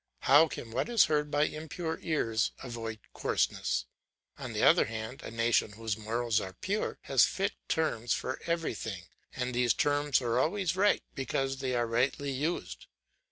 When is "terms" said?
7.67-8.11, 9.75-10.19